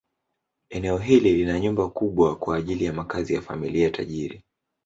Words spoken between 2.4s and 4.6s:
ajili ya makazi ya familia tajiri.